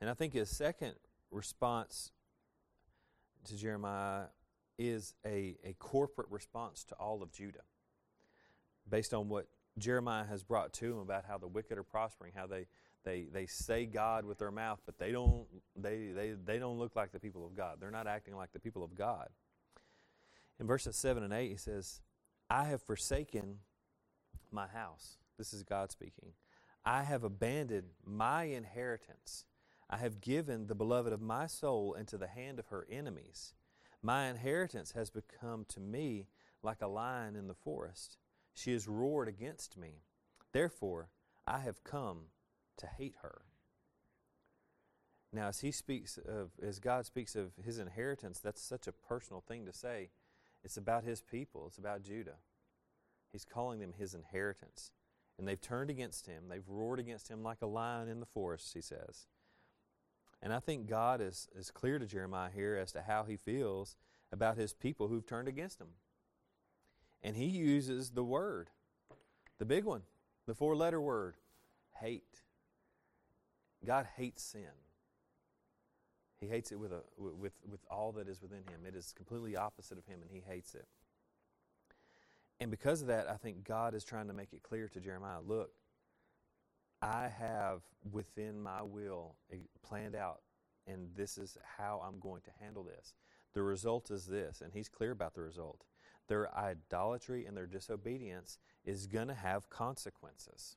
And 0.00 0.08
I 0.08 0.14
think 0.14 0.32
his 0.32 0.48
second 0.48 0.94
response 1.30 2.12
to 3.44 3.56
Jeremiah 3.56 4.26
is 4.78 5.14
a, 5.26 5.56
a 5.64 5.74
corporate 5.78 6.28
response 6.30 6.84
to 6.84 6.94
all 6.94 7.22
of 7.22 7.32
Judah 7.32 7.64
based 8.88 9.12
on 9.12 9.28
what 9.28 9.46
Jeremiah 9.78 10.24
has 10.24 10.42
brought 10.42 10.72
to 10.74 10.92
him 10.92 10.98
about 10.98 11.24
how 11.26 11.38
the 11.38 11.46
wicked 11.46 11.76
are 11.76 11.82
prospering, 11.82 12.32
how 12.34 12.46
they, 12.46 12.66
they, 13.04 13.26
they 13.32 13.46
say 13.46 13.86
God 13.86 14.24
with 14.24 14.38
their 14.38 14.50
mouth, 14.50 14.80
but 14.84 14.98
they 14.98 15.12
don't, 15.12 15.46
they, 15.76 16.08
they, 16.14 16.34
they 16.44 16.58
don't 16.58 16.78
look 16.78 16.96
like 16.96 17.12
the 17.12 17.20
people 17.20 17.46
of 17.46 17.56
God. 17.56 17.76
They're 17.80 17.90
not 17.90 18.06
acting 18.06 18.36
like 18.36 18.52
the 18.52 18.60
people 18.60 18.84
of 18.84 18.94
God. 18.94 19.28
In 20.58 20.66
verses 20.66 20.96
7 20.96 21.22
and 21.22 21.32
8, 21.32 21.50
he 21.50 21.56
says, 21.56 22.00
I 22.50 22.64
have 22.64 22.82
forsaken 22.82 23.58
my 24.50 24.66
house. 24.66 25.16
This 25.38 25.52
is 25.52 25.62
God 25.62 25.90
speaking. 25.90 26.32
I 26.84 27.02
have 27.04 27.24
abandoned 27.24 27.88
my 28.04 28.44
inheritance 28.44 29.44
I 29.92 29.96
have 29.96 30.20
given 30.20 30.68
the 30.68 30.76
beloved 30.76 31.12
of 31.12 31.20
my 31.20 31.48
soul 31.48 31.94
into 31.94 32.16
the 32.16 32.28
hand 32.28 32.60
of 32.60 32.68
her 32.68 32.86
enemies. 32.88 33.54
My 34.00 34.28
inheritance 34.28 34.92
has 34.92 35.10
become 35.10 35.64
to 35.70 35.80
me 35.80 36.28
like 36.62 36.80
a 36.80 36.86
lion 36.86 37.34
in 37.34 37.48
the 37.48 37.54
forest. 37.54 38.16
She 38.54 38.72
has 38.72 38.86
roared 38.86 39.26
against 39.26 39.76
me. 39.76 40.04
Therefore, 40.52 41.08
I 41.44 41.58
have 41.58 41.82
come 41.82 42.26
to 42.80 42.86
hate 42.86 43.14
her. 43.22 43.42
Now, 45.32 45.48
as 45.48 45.60
he 45.60 45.70
speaks 45.70 46.18
of, 46.18 46.50
as 46.60 46.80
God 46.80 47.06
speaks 47.06 47.36
of 47.36 47.52
his 47.64 47.78
inheritance, 47.78 48.40
that's 48.40 48.60
such 48.60 48.88
a 48.88 48.92
personal 48.92 49.42
thing 49.46 49.64
to 49.66 49.72
say. 49.72 50.10
It's 50.64 50.76
about 50.76 51.04
his 51.04 51.22
people, 51.22 51.66
it's 51.68 51.78
about 51.78 52.02
Judah. 52.02 52.38
He's 53.32 53.44
calling 53.44 53.78
them 53.78 53.94
his 53.96 54.12
inheritance. 54.12 54.90
And 55.38 55.46
they've 55.46 55.60
turned 55.60 55.88
against 55.88 56.26
him. 56.26 56.44
They've 56.48 56.68
roared 56.68 56.98
against 56.98 57.28
him 57.28 57.42
like 57.42 57.62
a 57.62 57.66
lion 57.66 58.08
in 58.08 58.20
the 58.20 58.26
forest, 58.26 58.72
he 58.74 58.80
says. 58.80 59.26
And 60.42 60.52
I 60.52 60.58
think 60.58 60.88
God 60.88 61.20
is, 61.20 61.48
is 61.56 61.70
clear 61.70 61.98
to 61.98 62.06
Jeremiah 62.06 62.50
here 62.54 62.76
as 62.76 62.92
to 62.92 63.02
how 63.02 63.24
he 63.24 63.36
feels 63.36 63.96
about 64.32 64.56
his 64.56 64.72
people 64.72 65.08
who've 65.08 65.26
turned 65.26 65.48
against 65.48 65.80
him. 65.80 65.88
And 67.22 67.36
he 67.36 67.46
uses 67.46 68.10
the 68.10 68.24
word, 68.24 68.70
the 69.58 69.64
big 69.64 69.84
one, 69.84 70.02
the 70.46 70.54
four 70.54 70.74
letter 70.74 71.00
word 71.00 71.36
hate. 72.00 72.42
God 73.84 74.06
hates 74.16 74.42
sin. 74.42 74.62
He 76.40 76.46
hates 76.46 76.72
it 76.72 76.78
with, 76.78 76.92
a, 76.92 77.02
with, 77.18 77.52
with 77.70 77.80
all 77.90 78.12
that 78.12 78.28
is 78.28 78.40
within 78.40 78.60
him. 78.60 78.86
It 78.86 78.94
is 78.94 79.12
completely 79.14 79.56
opposite 79.56 79.98
of 79.98 80.06
him, 80.06 80.20
and 80.22 80.30
he 80.30 80.42
hates 80.46 80.74
it. 80.74 80.86
And 82.58 82.70
because 82.70 83.02
of 83.02 83.08
that, 83.08 83.28
I 83.28 83.36
think 83.36 83.64
God 83.64 83.94
is 83.94 84.04
trying 84.04 84.28
to 84.28 84.34
make 84.34 84.52
it 84.52 84.62
clear 84.62 84.88
to 84.88 85.00
Jeremiah 85.00 85.40
look, 85.46 85.70
I 87.02 87.28
have 87.28 87.80
within 88.10 88.60
my 88.62 88.82
will 88.82 89.36
eh, 89.50 89.56
planned 89.82 90.14
out, 90.14 90.40
and 90.86 91.08
this 91.16 91.38
is 91.38 91.56
how 91.78 92.02
I'm 92.06 92.20
going 92.20 92.42
to 92.42 92.50
handle 92.60 92.84
this. 92.84 93.14
The 93.54 93.62
result 93.62 94.10
is 94.10 94.26
this, 94.26 94.60
and 94.60 94.72
he's 94.72 94.88
clear 94.88 95.10
about 95.10 95.34
the 95.34 95.40
result. 95.40 95.84
Their 96.28 96.54
idolatry 96.56 97.46
and 97.46 97.56
their 97.56 97.66
disobedience 97.66 98.58
is 98.84 99.06
going 99.06 99.28
to 99.28 99.34
have 99.34 99.68
consequences. 99.70 100.76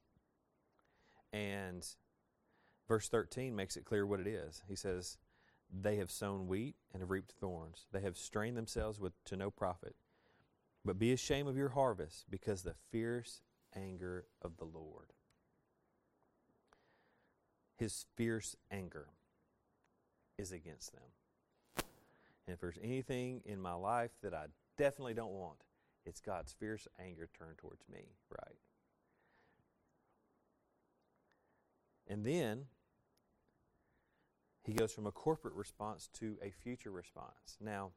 And 1.31 1.85
verse 2.93 3.09
13 3.09 3.55
makes 3.55 3.75
it 3.75 3.85
clear 3.85 4.05
what 4.05 4.19
it 4.19 4.27
is. 4.27 4.61
He 4.67 4.75
says, 4.75 5.17
They 5.71 5.95
have 5.95 6.11
sown 6.11 6.47
wheat 6.47 6.75
and 6.93 7.01
have 7.01 7.09
reaped 7.09 7.31
thorns. 7.31 7.87
They 7.91 8.01
have 8.01 8.17
strained 8.17 8.55
themselves 8.55 8.99
with, 8.99 9.13
to 9.25 9.35
no 9.35 9.49
profit. 9.49 9.95
But 10.85 10.99
be 10.99 11.11
ashamed 11.11 11.49
of 11.49 11.57
your 11.57 11.69
harvest 11.69 12.25
because 12.29 12.61
the 12.61 12.75
fierce 12.91 13.41
anger 13.75 14.25
of 14.43 14.57
the 14.57 14.65
Lord 14.65 15.13
his 17.83 18.05
fierce 18.15 18.55
anger 18.71 19.07
is 20.37 20.51
against 20.51 20.93
them. 20.93 21.85
And 22.45 22.53
if 22.53 22.61
there's 22.61 22.79
anything 22.81 23.41
in 23.45 23.59
my 23.59 23.73
life 23.73 24.11
that 24.21 24.33
I 24.33 24.45
definitely 24.77 25.13
don't 25.13 25.33
want, 25.33 25.57
it's 26.05 26.21
God's 26.21 26.53
fierce 26.53 26.87
anger 26.99 27.29
turned 27.37 27.57
towards 27.57 27.83
me, 27.91 28.01
right? 28.29 28.57
And 32.07 32.25
then 32.25 32.65
he 34.63 34.73
goes 34.73 34.91
from 34.93 35.05
a 35.05 35.11
corporate 35.11 35.55
response 35.55 36.09
to 36.19 36.37
a 36.41 36.49
future 36.49 36.91
response. 36.91 37.57
Now, 37.59 37.91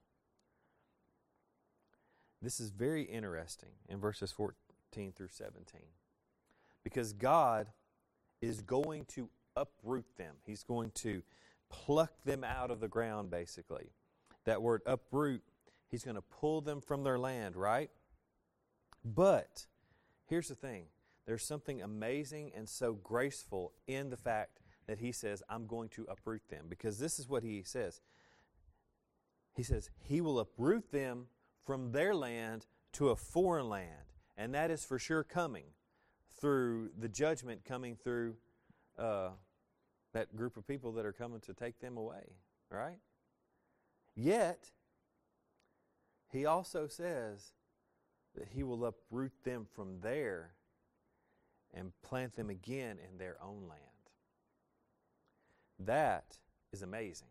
this 2.43 2.61
is 2.61 2.71
very 2.71 3.03
interesting 3.03 3.71
in 3.89 3.99
verses 3.99 4.33
14 4.33 5.13
through 5.13 5.29
17 5.29 5.81
because 6.85 7.13
God 7.13 7.69
is 8.41 8.61
going 8.61 9.05
to 9.07 9.29
uproot 9.57 10.05
them. 10.17 10.35
He's 10.45 10.63
going 10.63 10.91
to 10.97 11.23
pluck 11.71 12.13
them 12.25 12.45
out 12.45 12.71
of 12.71 12.81
the 12.81 12.89
ground, 12.89 13.31
basically. 13.31 13.91
That 14.45 14.63
word 14.63 14.83
uproot, 14.87 15.43
he's 15.89 16.05
going 16.05 16.17
to 16.17 16.23
pull 16.23 16.61
them 16.61 16.81
from 16.81 17.03
their 17.05 17.19
land, 17.19 17.57
right? 17.57 17.91
But 19.05 19.67
here's 20.27 20.49
the 20.49 20.55
thing 20.55 20.87
there's 21.27 21.45
something 21.45 21.83
amazing 21.83 22.53
and 22.55 22.69
so 22.69 22.93
graceful 22.93 23.73
in 23.87 24.11
the 24.11 24.17
fact 24.17 24.61
that 24.87 24.99
he 24.99 25.13
says, 25.13 25.43
I'm 25.49 25.67
going 25.67 25.89
to 25.91 26.07
uproot 26.09 26.49
them. 26.49 26.67
Because 26.69 26.99
this 26.99 27.19
is 27.19 27.29
what 27.29 27.43
he 27.43 27.63
says. 27.63 28.01
He 29.55 29.63
says, 29.63 29.91
He 29.99 30.21
will 30.21 30.39
uproot 30.39 30.93
them 30.93 31.27
from 31.65 31.93
their 31.93 32.15
land 32.15 32.67
to 32.93 33.09
a 33.09 33.17
foreign 33.17 33.69
land. 33.69 34.13
And 34.37 34.55
that 34.55 34.71
is 34.71 34.85
for 34.85 34.99
sure 34.99 35.25
coming 35.25 35.65
through 36.41 36.91
the 36.99 37.09
judgment 37.09 37.65
coming 37.65 37.97
through 37.97 38.35
uh, 38.99 39.31
that 40.13 40.35
group 40.37 40.57
of 40.57 40.67
people 40.67 40.93
that 40.93 41.07
are 41.07 41.13
coming 41.13 41.41
to 41.41 41.55
take 41.55 41.81
them 41.81 41.97
away, 41.97 42.35
right? 42.71 42.99
Yet, 44.15 44.71
he 46.31 46.47
also 46.47 46.87
says 46.87 47.53
that 48.35 48.49
he 48.49 48.63
will 48.63 48.85
uproot 48.85 49.33
them 49.45 49.67
from 49.75 50.01
there 50.01 50.53
and 51.75 51.93
plant 52.03 52.37
them 52.37 52.51
again 52.51 52.99
in 53.11 53.19
their 53.19 53.37
own 53.43 53.67
land. 53.69 53.96
That 55.79 56.39
is 56.73 56.83
amazing. 56.83 57.29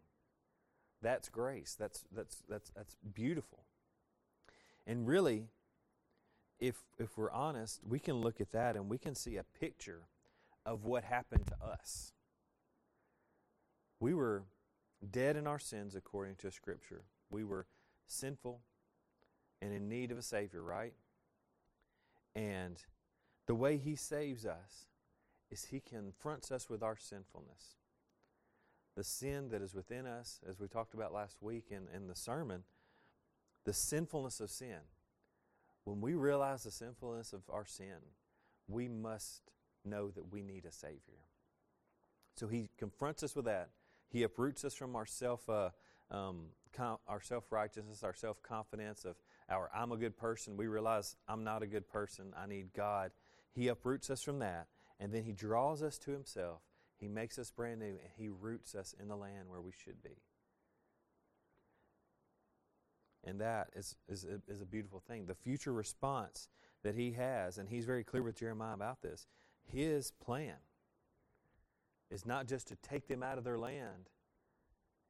That's 1.02 1.30
grace. 1.30 1.76
That's, 1.78 2.04
that's, 2.12 2.44
that's, 2.50 2.72
that's 2.76 2.96
beautiful. 3.14 3.60
And 4.88 5.08
really, 5.08 5.50
if, 6.60 6.76
if 6.98 7.18
we're 7.18 7.32
honest, 7.32 7.82
we 7.88 8.00
can 8.00 8.16
look 8.16 8.40
at 8.40 8.52
that 8.52 8.76
and 8.76 8.90
we 8.90 8.98
can 8.98 9.16
see 9.16 9.38
a 9.38 9.44
picture 9.60 10.04
of 10.66 10.86
what 10.86 11.04
happened 11.04 11.48
to 11.48 11.66
us. 11.66 12.14
We 14.00 14.14
were 14.14 14.44
dead 15.12 15.36
in 15.36 15.48
our 15.48 15.60
sins 15.60 15.96
according 15.96 16.36
to 16.38 16.52
Scripture. 16.52 17.04
We 17.30 17.44
were 17.44 17.66
sinful 18.08 18.62
and 19.62 19.74
in 19.74 19.88
need 19.90 20.12
of 20.12 20.18
a 20.18 20.24
Savior, 20.24 20.62
right? 20.62 20.94
And 22.36 22.78
the 23.48 23.56
way 23.56 23.78
He 23.78 23.96
saves 23.96 24.46
us 24.46 24.88
is 25.52 25.66
He 25.66 25.80
confronts 25.80 26.52
us 26.52 26.70
with 26.70 26.84
our 26.84 26.98
sinfulness. 26.98 27.76
The 28.96 29.04
sin 29.04 29.50
that 29.50 29.62
is 29.62 29.74
within 29.74 30.06
us, 30.06 30.40
as 30.50 30.60
we 30.60 30.68
talked 30.68 30.94
about 30.94 31.14
last 31.14 31.38
week 31.42 31.66
in, 31.70 31.88
in 31.94 32.08
the 32.08 32.16
sermon, 32.16 32.64
the 33.66 33.74
sinfulness 33.74 34.40
of 34.40 34.50
sin. 34.50 34.80
When 35.84 36.02
we 36.02 36.14
realize 36.14 36.64
the 36.64 36.72
sinfulness 36.72 37.34
of 37.34 37.42
our 37.50 37.66
sin, 37.66 37.98
we 38.68 38.88
must 38.88 39.42
know 39.84 40.10
that 40.10 40.32
we 40.32 40.42
need 40.42 40.66
a 40.66 40.72
Savior. 40.72 41.28
So 42.36 42.48
He 42.48 42.70
confronts 42.78 43.22
us 43.22 43.36
with 43.36 43.46
that. 43.46 43.70
He 44.10 44.24
uproots 44.24 44.64
us 44.64 44.74
from 44.74 44.96
our 44.96 45.06
self. 45.06 45.50
Uh, 45.50 45.70
um, 46.12 46.48
com- 46.76 46.98
our 47.08 47.22
self 47.22 47.52
righteousness, 47.52 48.04
our 48.04 48.14
self 48.14 48.42
confidence 48.44 49.06
of 49.06 49.16
our 49.50 49.70
I'm 49.76 49.92
a 49.92 49.98
good 49.98 50.18
person. 50.18 50.58
We 50.58 50.68
realize 50.68 51.16
I'm 51.28 51.44
not 51.44 51.64
a 51.64 51.68
good 51.68 51.88
person. 51.88 52.34
I 52.38 52.48
need 52.48 52.74
God. 52.74 53.12
He 53.54 53.68
uproots 53.68 54.10
us 54.10 54.22
from 54.22 54.40
that, 54.40 54.68
and 55.00 55.14
then 55.14 55.24
He 55.24 55.32
draws 55.32 55.82
us 55.82 55.98
to 56.00 56.12
Himself. 56.12 56.62
He 56.98 57.08
makes 57.08 57.38
us 57.38 57.52
brand 57.52 57.80
new, 57.80 57.86
and 57.86 58.12
He 58.16 58.30
roots 58.30 58.76
us 58.76 58.96
in 59.00 59.08
the 59.08 59.16
land 59.16 59.50
where 59.50 59.62
we 59.62 59.72
should 59.72 60.02
be. 60.02 60.22
And 63.24 63.42
that 63.42 63.70
is, 63.76 63.96
is, 64.08 64.24
a, 64.24 64.40
is 64.52 64.62
a 64.62 64.66
beautiful 64.66 65.02
thing. 65.06 65.26
The 65.26 65.36
future 65.36 65.74
response 65.74 66.48
that 66.84 66.96
He 66.96 67.12
has, 67.14 67.58
and 67.58 67.68
He's 67.68 67.86
very 67.86 68.04
clear 68.04 68.24
with 68.24 68.38
Jeremiah 68.38 68.74
about 68.74 69.02
this, 69.02 69.28
His 69.66 70.12
plan 70.12 70.56
is 72.12 72.26
not 72.26 72.48
just 72.48 72.68
to 72.68 72.76
take 72.78 73.08
them 73.08 73.24
out 73.24 73.38
of 73.38 73.44
their 73.44 73.58
land 73.58 74.10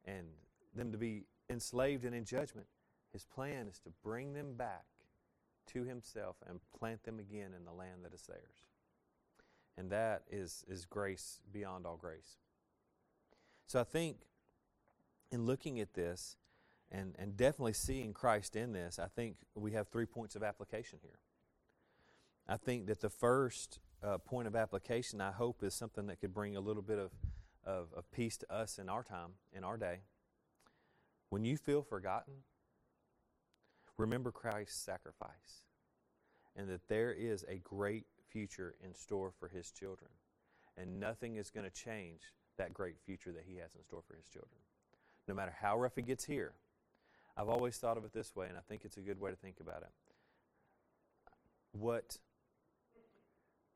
and 0.06 0.28
them 0.74 0.92
to 0.92 0.98
be 0.98 1.26
enslaved 1.50 2.06
and 2.06 2.16
in 2.16 2.26
judgment. 2.26 2.68
His 3.12 3.26
plan 3.26 3.68
is 3.68 3.80
to 3.80 3.90
bring 4.04 4.34
them 4.34 4.54
back 4.56 4.86
to 5.68 5.84
Himself 5.84 6.38
and 6.48 6.60
plant 6.78 7.04
them 7.04 7.20
again 7.20 7.54
in 7.58 7.66
the 7.66 7.74
land 7.74 8.04
that 8.04 8.14
is 8.14 8.24
theirs. 8.24 8.66
And 9.78 9.90
that 9.92 10.24
is, 10.32 10.64
is 10.68 10.86
grace 10.86 11.42
beyond 11.52 11.86
all 11.86 11.98
grace. 11.98 12.38
So 13.68 13.80
I 13.80 13.84
think 13.84 14.18
in 15.32 15.46
looking 15.46 15.80
at 15.80 15.94
this 15.94 16.38
and, 16.92 17.16
and 17.20 17.36
definitely 17.36 17.74
seeing 17.74 18.14
Christ 18.14 18.56
in 18.56 18.74
this, 18.74 19.00
I 19.00 19.08
think 19.08 19.38
we 19.56 19.72
have 19.72 19.90
three 19.90 20.06
points 20.06 20.36
of 20.36 20.44
application 20.44 21.00
here. 21.02 21.20
I 22.48 22.58
think 22.58 22.86
that 22.88 23.02
the 23.02 23.10
first 23.10 23.80
uh, 24.04 24.20
point 24.20 24.48
of 24.48 24.56
application, 24.56 25.20
I 25.20 25.32
hope, 25.32 25.64
is 25.64 25.74
something 25.74 26.08
that 26.08 26.22
could 26.22 26.34
bring 26.34 26.56
a 26.56 26.60
little 26.60 26.84
bit 26.84 27.00
of, 27.00 27.12
of, 27.66 27.88
of 27.96 28.10
peace 28.12 28.38
to 28.38 28.54
us 28.54 28.78
in 28.78 28.88
our 28.88 29.04
time, 29.04 29.32
in 29.52 29.64
our 29.64 29.78
day. 29.78 30.02
When 31.30 31.44
you 31.44 31.58
feel 31.58 31.82
forgotten, 31.82 32.36
remember 33.98 34.32
Christ's 34.32 34.80
sacrifice 34.80 35.64
and 36.56 36.70
that 36.70 36.88
there 36.88 37.12
is 37.12 37.44
a 37.50 37.58
great 37.58 38.06
future 38.36 38.76
in 38.84 38.94
store 38.94 39.32
for 39.40 39.48
his 39.48 39.72
children. 39.72 40.10
And 40.78 41.00
nothing 41.00 41.38
is 41.38 41.50
going 41.50 41.64
to 41.64 41.72
change 41.72 42.20
that 42.58 42.74
great 42.74 42.96
future 43.06 43.32
that 43.32 43.46
he 43.48 43.56
has 43.58 43.74
in 43.76 43.84
store 43.84 44.04
for 44.06 44.16
his 44.16 44.26
children. 44.28 44.60
No 45.26 45.34
matter 45.34 45.56
how 45.62 45.80
rough 45.80 45.98
it 45.98 46.06
gets 46.06 46.26
here, 46.26 46.52
I've 47.38 47.48
always 47.48 47.78
thought 47.78 47.98
of 47.98 48.04
it 48.04 48.14
this 48.14 48.36
way, 48.36 48.48
and 48.48 48.58
I 48.58 48.62
think 48.68 48.82
it's 48.84 48.98
a 48.98 49.02
good 49.02 49.22
way 49.22 49.32
to 49.32 49.38
think 49.38 49.62
about 49.62 49.84
it. 49.84 49.92
What 51.72 52.18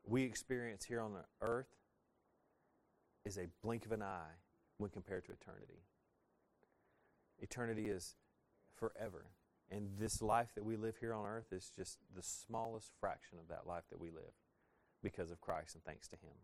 we 0.06 0.24
experience 0.24 0.84
here 0.84 1.00
on 1.00 1.14
the 1.14 1.24
earth 1.40 1.72
is 3.24 3.38
a 3.38 3.48
blink 3.62 3.86
of 3.86 3.92
an 3.92 4.02
eye 4.02 4.36
when 4.76 4.90
compared 4.90 5.24
to 5.26 5.32
eternity. 5.32 5.82
Eternity 7.38 7.86
is 7.86 8.14
forever. 8.76 9.26
And 9.70 9.88
this 9.98 10.20
life 10.20 10.48
that 10.54 10.64
we 10.64 10.76
live 10.76 10.96
here 11.00 11.14
on 11.14 11.24
earth 11.24 11.52
is 11.52 11.72
just 11.74 11.98
the 12.14 12.22
smallest 12.22 12.90
fraction 13.00 13.38
of 13.38 13.48
that 13.48 13.66
life 13.66 13.84
that 13.90 14.00
we 14.00 14.10
live 14.10 14.34
because 15.02 15.30
of 15.30 15.40
Christ 15.40 15.74
and 15.74 15.84
thanks 15.84 16.08
to 16.08 16.16
Him. 16.16 16.34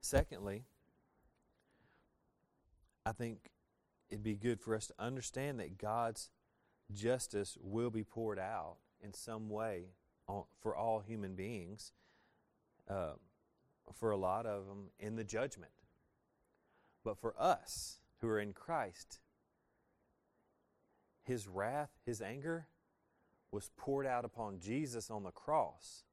Secondly, 0.00 0.64
I 3.04 3.12
think 3.12 3.50
it'd 4.08 4.22
be 4.22 4.34
good 4.34 4.60
for 4.60 4.74
us 4.74 4.86
to 4.88 4.94
understand 4.98 5.60
that 5.60 5.78
God's 5.78 6.30
justice 6.92 7.56
will 7.60 7.90
be 7.90 8.04
poured 8.04 8.38
out 8.38 8.76
in 9.02 9.14
some 9.14 9.48
way 9.48 9.86
on, 10.26 10.44
for 10.60 10.74
all 10.74 11.00
human 11.00 11.34
beings, 11.34 11.92
uh, 12.88 13.12
for 13.94 14.10
a 14.10 14.16
lot 14.16 14.46
of 14.46 14.66
them 14.66 14.88
in 14.98 15.16
the 15.16 15.24
judgment. 15.24 15.72
But 17.04 17.18
for 17.18 17.34
us 17.38 17.98
who 18.20 18.28
are 18.28 18.40
in 18.40 18.52
Christ, 18.52 19.20
His 21.22 21.48
wrath, 21.48 21.90
His 22.04 22.20
anger 22.20 22.66
was 23.52 23.70
poured 23.76 24.06
out 24.06 24.24
upon 24.24 24.58
Jesus 24.60 25.10
on 25.10 25.24
the 25.24 25.30
cross. 25.30 26.04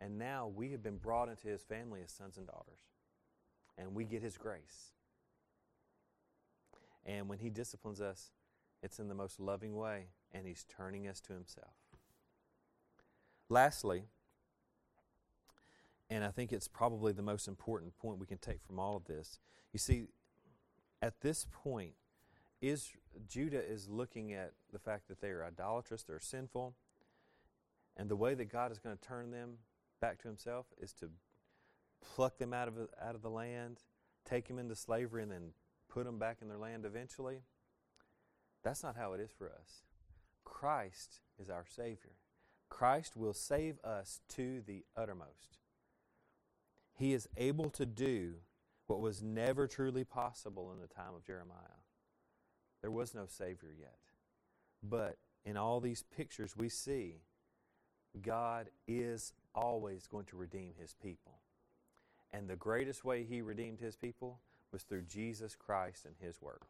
And 0.00 0.18
now 0.18 0.52
we 0.54 0.70
have 0.72 0.82
been 0.82 0.98
brought 0.98 1.28
into 1.28 1.48
His 1.48 1.62
family 1.62 2.00
as 2.02 2.12
sons 2.12 2.36
and 2.36 2.46
daughters. 2.46 2.80
And 3.78 3.94
we 3.94 4.04
get 4.04 4.22
His 4.22 4.36
grace. 4.36 4.92
And 7.06 7.28
when 7.28 7.38
He 7.38 7.50
disciplines 7.50 8.00
us, 8.00 8.32
it's 8.82 8.98
in 8.98 9.08
the 9.08 9.14
most 9.14 9.40
loving 9.40 9.76
way, 9.76 10.08
and 10.32 10.46
He's 10.46 10.64
turning 10.64 11.08
us 11.08 11.20
to 11.22 11.32
Himself. 11.32 11.74
Lastly, 13.48 14.04
and 16.10 16.22
I 16.22 16.28
think 16.28 16.52
it's 16.52 16.68
probably 16.68 17.12
the 17.12 17.22
most 17.22 17.48
important 17.48 17.96
point 17.96 18.18
we 18.18 18.26
can 18.26 18.38
take 18.38 18.62
from 18.62 18.78
all 18.78 18.96
of 18.96 19.06
this. 19.06 19.38
You 19.72 19.78
see, 19.78 20.04
at 21.00 21.20
this 21.22 21.46
point, 21.50 21.94
is 22.60 22.92
Judah 23.28 23.62
is 23.64 23.88
looking 23.88 24.32
at 24.32 24.52
the 24.72 24.78
fact 24.78 25.08
that 25.08 25.20
they 25.20 25.28
are 25.28 25.44
idolatrous, 25.44 26.02
they're 26.02 26.20
sinful, 26.20 26.74
and 27.96 28.08
the 28.08 28.16
way 28.16 28.34
that 28.34 28.46
God 28.46 28.72
is 28.72 28.78
going 28.78 28.96
to 28.96 29.02
turn 29.02 29.30
them 29.30 29.58
back 30.00 30.20
to 30.22 30.28
Himself 30.28 30.66
is 30.80 30.92
to 30.94 31.10
pluck 32.14 32.38
them 32.38 32.52
out 32.52 32.68
of 32.68 32.74
out 33.02 33.14
of 33.14 33.22
the 33.22 33.30
land, 33.30 33.80
take 34.24 34.48
them 34.48 34.58
into 34.58 34.74
slavery, 34.74 35.22
and 35.22 35.32
then 35.32 35.52
put 35.88 36.04
them 36.04 36.18
back 36.18 36.38
in 36.42 36.48
their 36.48 36.58
land 36.58 36.84
eventually. 36.84 37.38
That's 38.62 38.82
not 38.82 38.96
how 38.96 39.12
it 39.12 39.20
is 39.20 39.30
for 39.30 39.46
us. 39.50 39.82
Christ 40.44 41.20
is 41.38 41.50
our 41.50 41.66
Savior. 41.66 42.16
Christ 42.68 43.16
will 43.16 43.34
save 43.34 43.78
us 43.84 44.20
to 44.30 44.62
the 44.66 44.84
uttermost. 44.96 45.58
He 46.96 47.12
is 47.12 47.28
able 47.36 47.70
to 47.70 47.86
do 47.86 48.34
what 48.86 49.00
was 49.00 49.22
never 49.22 49.66
truly 49.66 50.04
possible 50.04 50.72
in 50.72 50.80
the 50.80 50.86
time 50.86 51.14
of 51.14 51.24
Jeremiah. 51.24 51.83
There 52.84 52.90
was 52.90 53.14
no 53.14 53.24
Savior 53.26 53.70
yet. 53.80 53.96
But 54.82 55.16
in 55.46 55.56
all 55.56 55.80
these 55.80 56.04
pictures, 56.14 56.54
we 56.54 56.68
see 56.68 57.22
God 58.20 58.68
is 58.86 59.32
always 59.54 60.06
going 60.06 60.26
to 60.26 60.36
redeem 60.36 60.74
his 60.78 60.94
people. 61.02 61.38
And 62.30 62.46
the 62.46 62.56
greatest 62.56 63.02
way 63.02 63.24
he 63.24 63.40
redeemed 63.40 63.80
his 63.80 63.96
people 63.96 64.38
was 64.70 64.82
through 64.82 65.04
Jesus 65.04 65.56
Christ 65.56 66.04
and 66.04 66.14
his 66.20 66.42
work. 66.42 66.66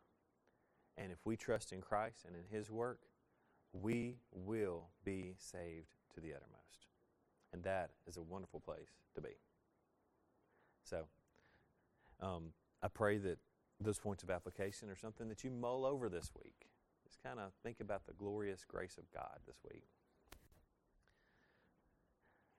And 0.96 1.10
if 1.10 1.18
we 1.24 1.36
trust 1.36 1.72
in 1.72 1.80
Christ 1.80 2.24
and 2.24 2.36
in 2.36 2.56
his 2.56 2.70
work, 2.70 3.00
we 3.72 4.14
will 4.30 4.84
be 5.04 5.34
saved 5.36 5.96
to 6.14 6.20
the 6.20 6.28
uttermost. 6.28 6.86
And 7.52 7.60
that 7.64 7.90
is 8.06 8.18
a 8.18 8.22
wonderful 8.22 8.60
place 8.60 8.92
to 9.16 9.20
be. 9.20 9.30
So, 10.84 11.06
um, 12.20 12.52
I 12.84 12.86
pray 12.86 13.18
that 13.18 13.38
those 13.80 13.98
points 13.98 14.22
of 14.22 14.30
application 14.30 14.88
are 14.88 14.96
something 14.96 15.28
that 15.28 15.44
you 15.44 15.50
mull 15.50 15.84
over 15.84 16.08
this 16.08 16.30
week. 16.42 16.68
Just 17.06 17.22
kind 17.22 17.38
of 17.38 17.52
think 17.62 17.80
about 17.80 18.06
the 18.06 18.12
glorious 18.12 18.64
grace 18.66 18.96
of 18.98 19.10
God 19.12 19.38
this 19.46 19.58
week. 19.70 19.84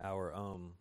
Our 0.04 0.34
um, 0.34 0.73